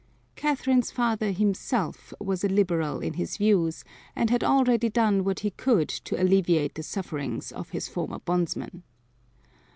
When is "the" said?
6.73-6.81